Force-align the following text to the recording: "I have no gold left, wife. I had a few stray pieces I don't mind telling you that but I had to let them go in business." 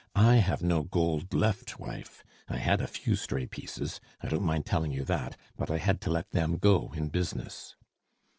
"I 0.15 0.37
have 0.37 0.63
no 0.63 0.81
gold 0.81 1.31
left, 1.31 1.79
wife. 1.79 2.23
I 2.49 2.57
had 2.57 2.81
a 2.81 2.87
few 2.87 3.15
stray 3.15 3.45
pieces 3.45 4.01
I 4.21 4.29
don't 4.29 4.41
mind 4.41 4.65
telling 4.65 4.91
you 4.91 5.05
that 5.05 5.37
but 5.55 5.69
I 5.69 5.77
had 5.77 6.01
to 6.01 6.09
let 6.09 6.31
them 6.31 6.57
go 6.57 6.91
in 6.95 7.09
business." 7.09 7.75